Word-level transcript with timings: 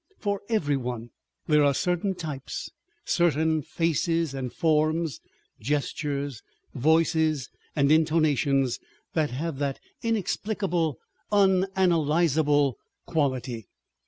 For 0.17 0.41
every 0.49 0.77
one 0.77 1.11
there 1.47 1.63
are 1.63 1.75
certain 1.75 2.15
types, 2.15 2.71
certain 3.05 3.61
faces 3.61 4.33
and 4.33 4.51
forms, 4.51 5.19
gestures, 5.59 6.41
voices 6.73 7.51
and 7.75 7.91
intonations 7.91 8.79
that 9.13 9.29
have 9.29 9.59
that 9.59 9.79
inexplicable 10.01 10.97
unanalyzable 11.31 12.73
quality. 13.05 13.67